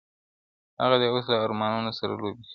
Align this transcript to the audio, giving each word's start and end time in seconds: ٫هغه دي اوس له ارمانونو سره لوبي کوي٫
٫هغه 0.77 0.97
دي 1.01 1.07
اوس 1.11 1.25
له 1.31 1.37
ارمانونو 1.45 1.91
سره 1.99 2.11
لوبي 2.19 2.33
کوي٫ 2.43 2.47